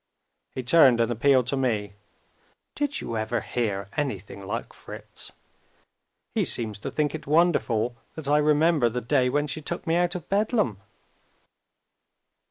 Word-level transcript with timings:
He 0.55 0.63
turned 0.63 0.99
and 0.99 1.11
appealed 1.11 1.45
to 1.45 1.55
me. 1.55 1.93
"Did 2.73 3.01
you 3.01 3.17
ever 3.17 3.41
hear 3.41 3.87
anything 3.95 4.47
like 4.47 4.73
Fritz? 4.73 5.31
He 6.33 6.43
seems 6.43 6.79
to 6.79 6.89
think 6.89 7.13
it 7.13 7.27
wonderful 7.27 7.95
that 8.15 8.27
I 8.27 8.39
remember 8.39 8.89
the 8.89 8.99
day 9.01 9.29
when 9.29 9.45
she 9.45 9.61
took 9.61 9.85
me 9.85 9.95
out 9.95 10.15
of 10.15 10.27
Bedlam!" 10.27 10.81